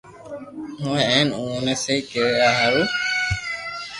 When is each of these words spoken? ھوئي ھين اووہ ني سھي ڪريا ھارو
ھوئي 0.83 1.01
ھين 1.09 1.27
اووہ 1.37 1.59
ني 1.65 1.73
سھي 1.83 1.95
ڪريا 2.11 2.49
ھارو 2.57 2.83